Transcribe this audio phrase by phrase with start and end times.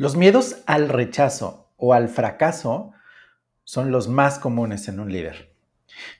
[0.00, 2.92] Los miedos al rechazo o al fracaso
[3.64, 5.52] son los más comunes en un líder.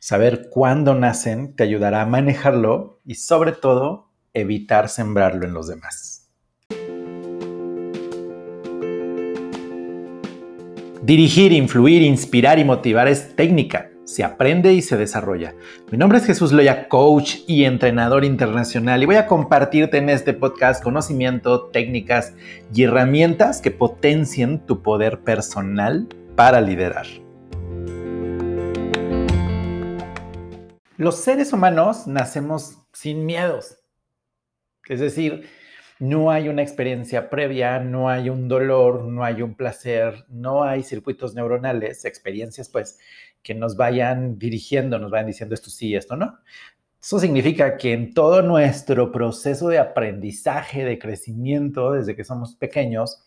[0.01, 6.29] Saber cuándo nacen te ayudará a manejarlo y sobre todo evitar sembrarlo en los demás.
[11.01, 15.55] Dirigir, influir, inspirar y motivar es técnica se aprende y se desarrolla.
[15.93, 20.33] Mi nombre es Jesús Loya, coach y entrenador internacional y voy a compartirte en este
[20.35, 22.35] podcast conocimiento, técnicas
[22.75, 27.07] y herramientas que potencien tu poder personal para liderar.
[30.97, 33.79] Los seres humanos nacemos sin miedos.
[34.89, 35.49] Es decir,
[36.01, 40.83] no hay una experiencia previa, no hay un dolor, no hay un placer, no hay
[40.83, 42.99] circuitos neuronales, experiencias pues
[43.43, 46.39] que nos vayan dirigiendo, nos vayan diciendo esto sí, esto no.
[47.03, 53.25] Eso significa que en todo nuestro proceso de aprendizaje, de crecimiento, desde que somos pequeños,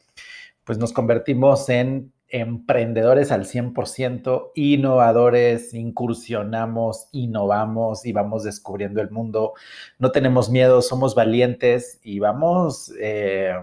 [0.64, 9.54] pues nos convertimos en emprendedores al 100%, innovadores, incursionamos, innovamos y vamos descubriendo el mundo.
[10.00, 13.54] No tenemos miedo, somos valientes y vamos, eh,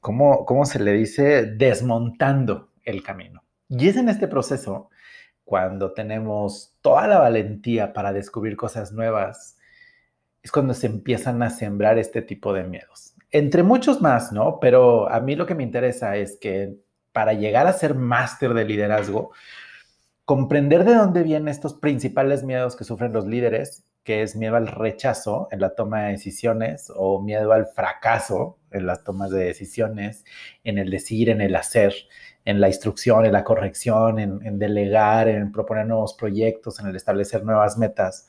[0.00, 1.46] ¿cómo, ¿cómo se le dice?
[1.46, 3.44] Desmontando el camino.
[3.68, 4.90] Y es en este proceso
[5.44, 9.56] cuando tenemos toda la valentía para descubrir cosas nuevas,
[10.42, 13.14] es cuando se empiezan a sembrar este tipo de miedos.
[13.30, 14.58] Entre muchos más, ¿no?
[14.58, 16.87] Pero a mí lo que me interesa es que
[17.18, 19.32] para llegar a ser máster de liderazgo,
[20.24, 24.68] comprender de dónde vienen estos principales miedos que sufren los líderes, que es miedo al
[24.68, 30.24] rechazo en la toma de decisiones o miedo al fracaso en las tomas de decisiones,
[30.62, 31.92] en el decir, en el hacer,
[32.44, 37.42] en la instrucción, en la corrección, en, delegar, en proponer nuevos proyectos, en el establecer
[37.42, 38.28] nuevas metas,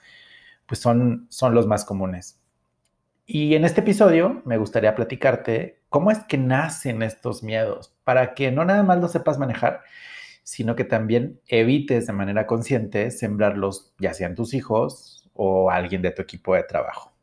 [0.66, 2.40] pues son, son los más comunes.
[3.28, 8.52] Y en este episodio me gustaría platicarte cómo es que nacen estos miedos, para que
[8.52, 9.84] no nada más los sepas manejar,
[10.42, 16.10] sino que también evites de manera consciente sembrarlos, ya sean tus hijos o alguien de
[16.10, 17.14] tu equipo de trabajo.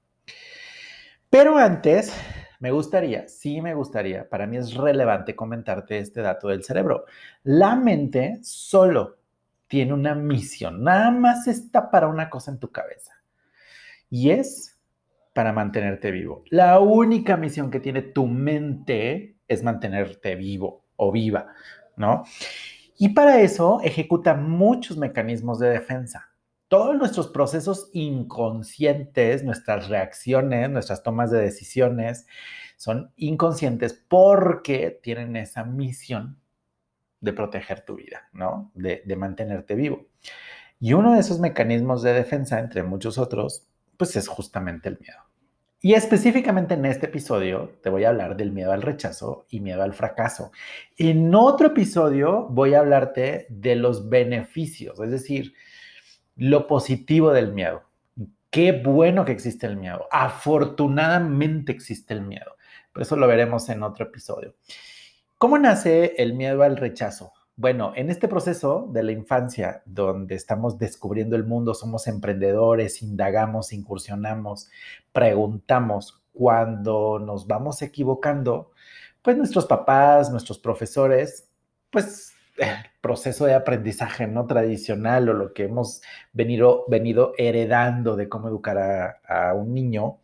[1.28, 2.16] Pero antes,
[2.60, 7.06] me gustaría, sí me gustaría, para mí es relevante comentarte este dato del cerebro.
[7.42, 9.16] La mente solo
[9.66, 13.12] tiene una misión, nada más está para una cosa en tu cabeza.
[14.08, 14.78] Y es
[15.32, 16.44] para mantenerte vivo.
[16.50, 21.48] La única misión que tiene tu mente es mantenerte vivo o viva,
[21.96, 22.24] ¿no?
[22.98, 26.30] Y para eso ejecuta muchos mecanismos de defensa
[26.68, 32.26] todos nuestros procesos inconscientes, nuestras reacciones, nuestras tomas de decisiones,
[32.76, 36.40] son inconscientes porque tienen esa misión
[37.20, 38.70] de proteger tu vida, ¿no?
[38.74, 40.06] De, mantenerte vivo.
[40.78, 45.18] Y uno de esos mecanismos de defensa, entre muchos otros, pues es justamente el miedo.
[45.80, 49.82] Y específicamente en este episodio te voy a hablar del miedo al rechazo y miedo
[49.82, 50.50] al fracaso.
[50.96, 55.52] En otro episodio voy a hablarte de los beneficios, es decir,
[56.34, 57.82] lo positivo del miedo.
[58.50, 60.08] Qué bueno que existe el miedo.
[60.10, 62.56] Afortunadamente existe el miedo.
[62.92, 64.54] Pero eso lo veremos en otro episodio.
[65.36, 67.34] ¿Cómo nace el miedo al rechazo?
[67.58, 73.72] Bueno, en este proceso de la infancia, donde estamos descubriendo el mundo, somos emprendedores, indagamos,
[73.72, 74.70] incursionamos,
[75.12, 78.72] preguntamos, cuando nos vamos equivocando,
[79.22, 81.48] pues nuestros papás, nuestros profesores,
[81.90, 82.34] pues
[83.00, 86.02] proceso de aprendizaje no tradicional o lo que hemos
[86.32, 88.78] venido, venido heredando de cómo educar
[89.26, 90.18] a, un niño,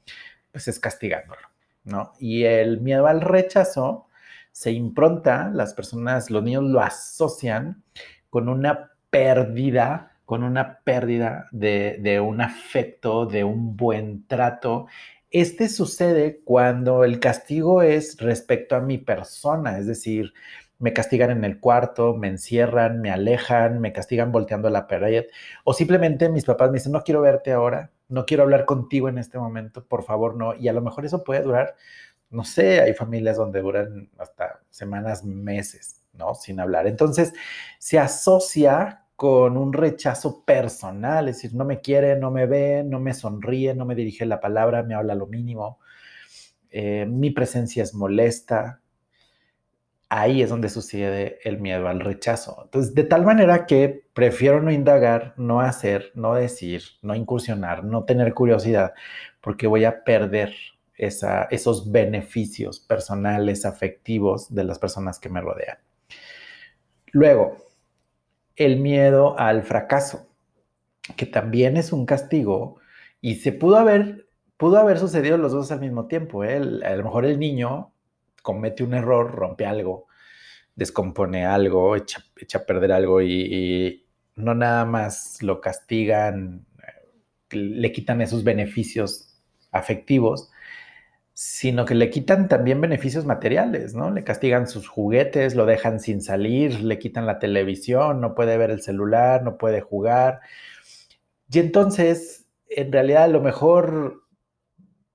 [0.50, 1.48] pues es castigándolo,
[1.84, 2.12] ¿no?
[2.18, 4.06] Y el miedo al rechazo
[4.52, 7.82] se impronta, las personas, los niños lo asocian
[8.30, 14.86] con una pérdida, con una pérdida de, un afecto, de un buen trato.
[15.30, 20.32] Este sucede cuando el castigo es respecto a mi persona, es decir,
[20.78, 25.26] me castigan en el cuarto, me encierran, me alejan, me castigan volteando la pared,
[25.64, 29.18] o simplemente mis papás me dicen, no quiero verte ahora, no quiero hablar contigo en
[29.18, 30.54] este momento, por favor, no.
[30.54, 31.76] Y a lo mejor eso puede durar,
[32.32, 36.34] no sé, hay familias donde duran hasta semanas, meses, ¿no?
[36.34, 36.86] Sin hablar.
[36.86, 37.32] Entonces,
[37.78, 42.98] se asocia con un rechazo personal, es decir, no me quiere, no me ve, no
[42.98, 45.78] me sonríe, no me dirige la palabra, me habla lo mínimo,
[46.70, 48.80] eh, mi presencia es molesta,
[50.08, 52.62] ahí es donde sucede el miedo al rechazo.
[52.64, 58.04] Entonces, de tal manera que prefiero no indagar, no hacer, no decir, no incursionar, no
[58.04, 58.92] tener curiosidad,
[59.40, 60.54] porque voy a perder
[61.06, 65.78] esos beneficios personales, afectivos de las personas que me rodean.
[67.12, 67.56] Luego,
[68.56, 70.28] el miedo al fracaso,
[71.16, 72.78] que también es un castigo
[73.20, 76.44] y se pudo haber, pudo haber sucedido los dos al mismo tiempo.
[76.44, 76.56] ¿eh?
[76.56, 77.92] a lo mejor el niño
[78.42, 80.06] comete un error, rompe algo,
[80.74, 82.24] descompone algo, echa,
[82.54, 86.64] a perder algo y, no nada más lo castigan,
[87.50, 89.38] le quitan esos beneficios
[89.72, 90.50] afectivos,
[91.44, 94.12] sino que le quitan también beneficios materiales, ¿no?
[94.12, 98.70] Le castigan sus juguetes, lo dejan sin salir, le quitan la televisión, no puede ver
[98.70, 100.40] el celular, no puede jugar.
[101.50, 104.22] Y entonces, en realidad, a lo mejor,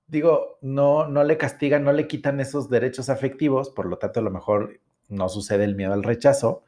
[0.08, 4.24] digo, no, no le castigan, no le quitan esos derechos afectivos, por lo tanto, a
[4.24, 6.66] lo mejor no sucede el miedo al rechazo,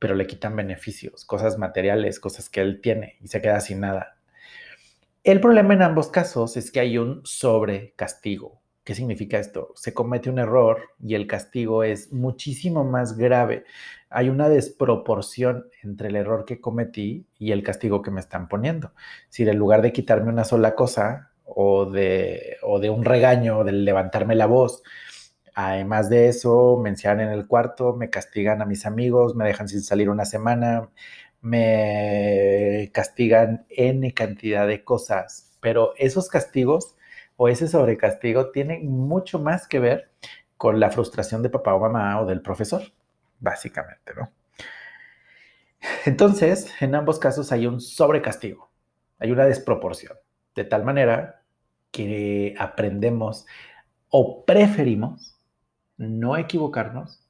[0.00, 4.16] pero le quitan beneficios, cosas materiales, cosas que él tiene y se queda sin nada.
[5.22, 8.61] El problema en ambos casos es que hay un sobrecastigo.
[8.84, 9.72] ¿Qué significa esto?
[9.76, 13.64] Se comete un error y el castigo es muchísimo más grave.
[14.10, 18.92] Hay una desproporción entre el error que cometí y el castigo que me están poniendo.
[19.28, 23.72] Si en lugar de quitarme una sola cosa o de, o de un regaño de
[23.72, 24.82] levantarme la voz,
[25.54, 29.68] Además de eso, me encierran en el cuarto, me castigan a mis amigos, me dejan
[29.68, 30.88] sin salir una semana,
[31.42, 35.52] me castigan N cantidad de cosas.
[35.60, 36.96] Pero esos castigos
[37.36, 40.10] o ese sobrecastigo tienen mucho más que ver
[40.56, 42.82] con la frustración de papá o mamá o del profesor,
[43.40, 44.30] básicamente, ¿no?
[46.04, 48.70] Entonces, en ambos casos hay un sobrecastigo,
[49.18, 50.16] hay una desproporción,
[50.54, 51.42] de tal manera
[51.90, 53.46] que aprendemos
[54.08, 55.36] o preferimos
[55.96, 57.26] no equivocarnos,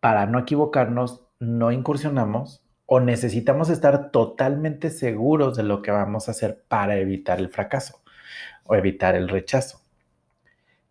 [0.00, 6.32] para no equivocarnos no incursionamos o necesitamos estar totalmente seguros de lo que vamos a
[6.32, 8.00] hacer para evitar el fracaso
[8.64, 9.80] o evitar el rechazo.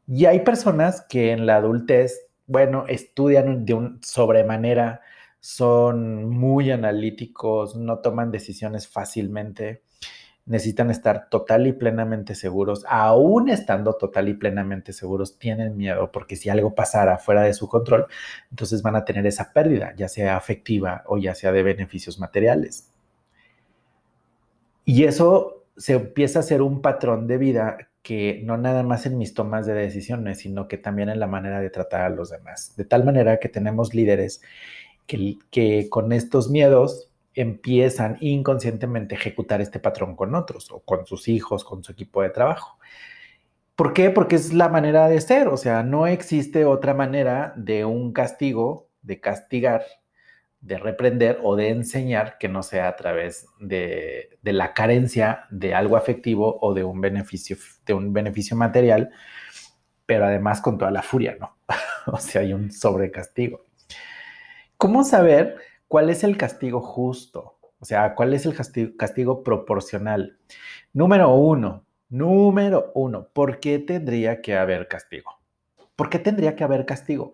[0.08, 5.02] Y hay personas que en la adultez, bueno, estudian de un sobremanera,
[5.40, 9.84] son muy analíticos, no toman decisiones fácilmente,
[10.46, 16.36] necesitan estar total y plenamente seguros, aún estando total y plenamente seguros, tienen miedo porque
[16.36, 18.08] si algo pasara fuera de su control,
[18.50, 22.92] entonces van a tener esa pérdida, ya sea afectiva o ya sea de beneficios materiales.
[24.86, 29.18] Y eso se empieza a ser un patrón de vida que no nada más en
[29.18, 32.76] mis tomas de decisiones, sino que también en la manera de tratar a los demás.
[32.76, 34.42] De tal manera que tenemos líderes
[35.08, 41.06] que, que con estos miedos empiezan inconscientemente a ejecutar este patrón con otros o con
[41.06, 42.78] sus hijos, con su equipo de trabajo.
[43.76, 44.10] ¿Por qué?
[44.10, 48.90] Porque es la manera de ser, o sea, no existe otra manera de un castigo,
[49.02, 49.84] de castigar,
[50.62, 55.74] de reprender o de enseñar que no sea a través de, de la carencia de
[55.74, 59.12] algo afectivo o de un beneficio, de un beneficio material,
[60.06, 61.58] pero además con toda la furia, ¿no?
[62.08, 63.66] o sea, hay un sobrecastigo.
[64.78, 65.58] ¿Cómo saber
[65.90, 67.58] ¿cuál es el castigo justo?
[67.80, 68.56] O sea, ¿cuál es el
[68.96, 70.38] castigo, proporcional?
[70.94, 75.40] Número uno, número uno, ¿por qué tendría que haber castigo?
[75.96, 77.34] ¿Por qué tendría que haber castigo?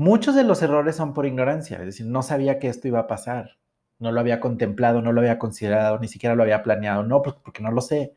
[0.00, 3.06] Muchos de los errores son por ignorancia, es decir, no sabía que esto iba a
[3.06, 3.58] pasar,
[3.98, 7.36] no lo había contemplado, no lo había considerado, ni siquiera lo había planeado, no, pues,
[7.44, 8.14] porque no lo sé.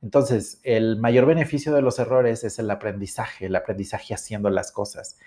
[0.00, 5.18] Entonces, el mayor beneficio de los errores es el aprendizaje, el aprendizaje haciendo las cosas.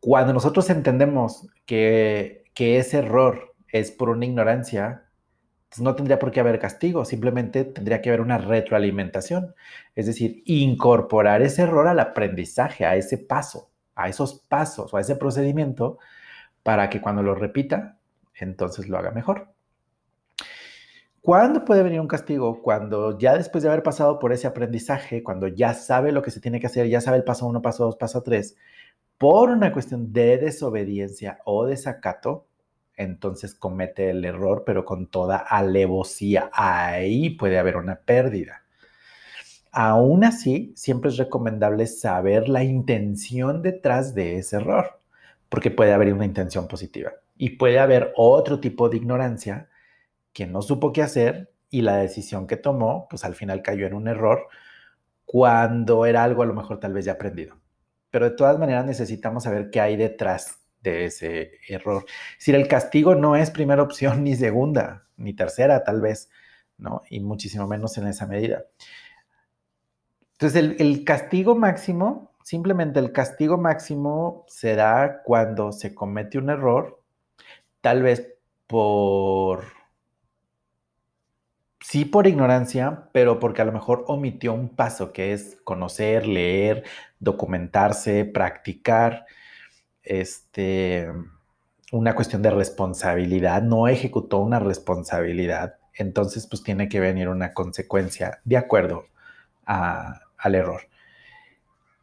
[0.00, 5.08] Cuando nosotros entendemos que, ese error es por una ignorancia,
[5.70, 9.54] pues no tendría por qué haber castigo, simplemente tendría que haber una retroalimentación,
[9.94, 15.00] es decir, incorporar ese error al aprendizaje, a ese paso, a esos pasos o a
[15.00, 15.98] ese procedimiento
[16.62, 17.98] para que cuando lo repita,
[18.34, 19.48] entonces lo haga mejor.
[21.20, 22.62] ¿Cuándo puede venir un castigo?
[22.62, 26.40] Cuando ya después de haber pasado por ese aprendizaje, cuando ya sabe lo que se
[26.40, 28.56] tiene que hacer, ya sabe el paso uno, paso dos, paso tres,
[29.18, 32.46] por una cuestión de desobediencia o desacato,
[32.96, 36.50] entonces comete el error, pero con toda alevosía.
[36.52, 38.62] Ahí puede haber una pérdida.
[39.72, 45.00] Aún así, siempre es recomendable saber la intención detrás de ese error,
[45.48, 49.68] porque puede haber una intención positiva y puede haber otro tipo de ignorancia
[50.32, 53.94] que no supo qué hacer y la decisión que tomó, pues al final cayó en
[53.94, 54.48] un error
[55.24, 57.56] cuando era algo a lo mejor tal vez ya aprendido
[58.10, 62.04] pero de todas maneras necesitamos saber qué hay detrás de ese error.
[62.38, 66.30] Si el castigo no es primera opción, ni segunda, ni tercera, tal vez,
[66.78, 67.02] ¿no?
[67.10, 68.64] Y muchísimo menos en esa medida.
[70.40, 77.02] Entonces, el, castigo máximo, simplemente el castigo máximo se da cuando se comete un error,
[77.80, 78.34] tal vez
[78.68, 79.64] por
[81.80, 86.84] sí por ignorancia, pero porque a lo mejor omitió un paso que es conocer, leer,
[87.18, 89.26] documentarse, practicar,
[90.04, 91.08] este,
[91.90, 98.40] una cuestión de responsabilidad, no ejecutó una responsabilidad, entonces pues tiene que venir una consecuencia
[98.44, 99.06] de acuerdo
[100.38, 100.82] al error.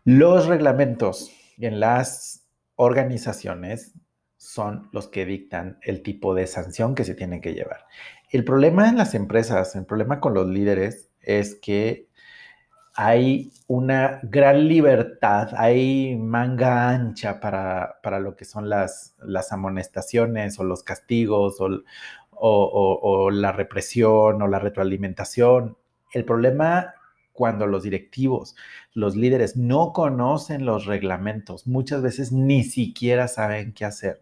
[0.03, 3.93] Los reglamentos en las organizaciones
[4.37, 7.85] son los que dictan el tipo de sanción que se tiene que llevar.
[8.29, 12.09] El problema en las empresas, el problema con los líderes es que
[12.93, 20.63] hay una gran libertad, hay manga ancha para, lo que son las, las, amonestaciones o
[20.63, 21.83] los castigos o,
[22.31, 25.77] o, la represión o la retroalimentación.
[26.13, 26.93] El problema
[27.35, 28.55] cuando los directivos,
[28.93, 34.21] los líderes no conocen los reglamentos, muchas veces ni siquiera saben qué hacer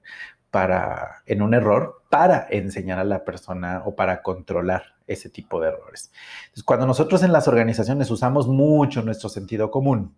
[0.51, 5.69] para, en un error, para enseñar a la persona o para controlar ese tipo de
[5.69, 6.11] errores.
[6.65, 10.15] Cuando nosotros en las organizaciones usamos mucho nuestro sentido común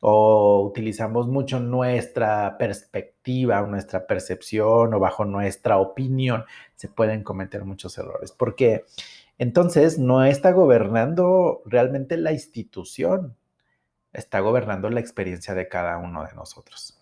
[0.00, 7.96] o utilizamos mucho nuestra perspectiva, nuestra percepción o bajo nuestra opinión, se pueden cometer muchos
[7.96, 8.30] errores.
[8.32, 8.84] Porque
[9.38, 13.36] entonces no está gobernando realmente la institución,
[14.12, 17.00] está gobernando la experiencia de cada uno de nosotros.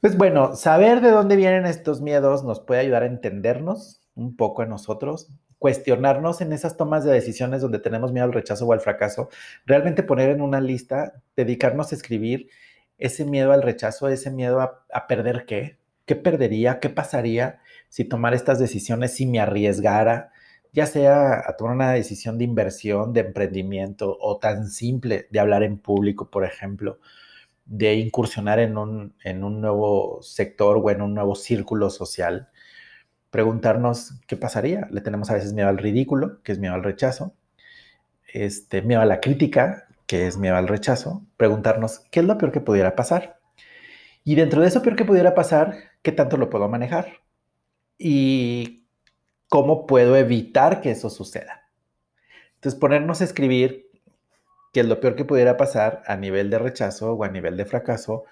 [0.00, 4.62] Pues bueno, saber de dónde vienen estos miedos nos puede ayudar a entendernos, un poco
[4.62, 8.80] a nosotros, cuestionarnos en esas tomas de decisiones donde tenemos miedo al rechazo o al
[8.80, 9.28] fracaso,
[9.66, 12.48] realmente poner en una lista, dedicarnos a escribir
[12.96, 18.32] ese miedo al rechazo, ese miedo a, perder qué, qué perdería, qué pasaría si tomar
[18.32, 20.32] estas decisiones, si me arriesgara,
[20.72, 25.62] ya sea a tomar una decisión de inversión, de emprendimiento o tan simple de hablar
[25.62, 26.98] en público, por ejemplo,
[27.66, 32.48] de incursionar en un, en un nuevo sector o en un nuevo círculo social
[33.30, 34.88] preguntarnos qué pasaría.
[34.90, 37.34] Le tenemos a veces miedo al ridículo, que es miedo al rechazo,
[38.32, 42.52] este, miedo a la crítica, que es miedo al rechazo, preguntarnos qué es lo peor
[42.52, 43.38] que pudiera pasar.
[44.24, 47.20] Y dentro de eso peor que pudiera pasar, ¿qué tanto lo puedo manejar?
[47.98, 48.79] Y
[49.50, 51.68] cómo puedo evitar que eso suceda.
[52.54, 53.90] Entonces, ponernos a escribir
[54.72, 57.66] qué es lo peor que pudiera pasar a nivel de rechazo o a nivel de
[57.66, 58.24] fracaso,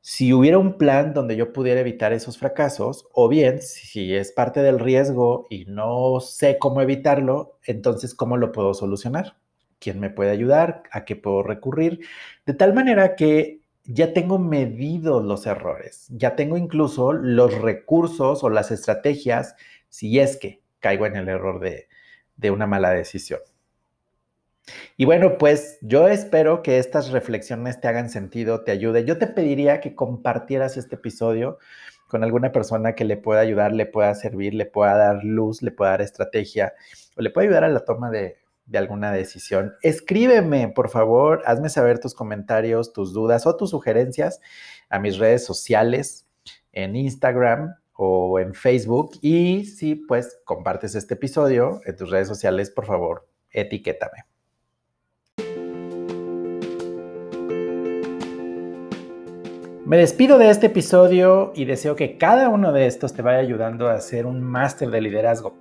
[0.00, 4.62] si hubiera un plan donde yo pudiera evitar esos fracasos, o bien si es parte
[4.62, 9.36] del riesgo y no sé cómo evitarlo, entonces ¿cómo lo puedo solucionar?
[9.80, 10.84] ¿Quién me puede ayudar?
[10.92, 12.06] ¿A qué puedo recurrir?
[12.46, 18.50] De tal manera que ya tengo medidos los errores, ya tengo incluso los recursos o
[18.50, 19.56] las estrategias
[19.88, 21.88] si es que caigo en el error de,
[22.50, 23.40] una mala decisión.
[24.96, 29.06] Y bueno, pues yo espero que estas reflexiones te hagan sentido, te ayuden.
[29.06, 31.58] Yo te pediría que compartieras este episodio
[32.08, 35.72] con alguna persona que le pueda ayudar, le pueda servir, le pueda dar luz, le
[35.72, 36.72] pueda dar estrategia
[37.16, 39.74] o le pueda ayudar a la toma de, de alguna decisión.
[39.82, 44.40] Escríbeme, por favor, hazme saber tus comentarios, tus dudas o tus sugerencias
[44.88, 46.26] a mis redes sociales
[46.72, 49.12] en Instagram o en Facebook.
[49.20, 54.24] Y si pues compartes este episodio en tus redes sociales, por favor, etiquétame.
[59.86, 63.86] Me despido de este episodio y deseo que cada uno de estos te vaya ayudando
[63.86, 65.58] a hacer un máster de liderazgo.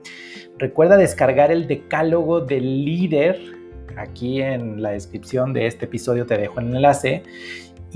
[0.58, 3.40] Recuerda descargar el decálogo del líder.
[3.98, 7.22] Aquí en la descripción de este episodio te dejo el enlace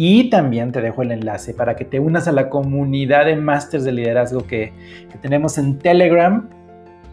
[0.01, 3.83] y también te dejo el enlace para que te unas a la comunidad de másters
[3.83, 4.71] de liderazgo que,
[5.11, 6.47] que tenemos en Telegram.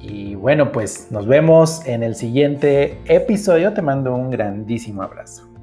[0.00, 3.72] Y bueno, pues nos vemos en el siguiente episodio.
[3.72, 5.55] Te mando un grandísimo abrazo.